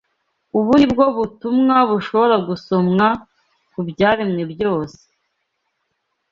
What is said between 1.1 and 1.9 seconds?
butumwa